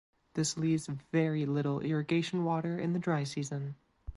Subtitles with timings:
[0.33, 3.75] This leaves very little irrigation water in the dry season.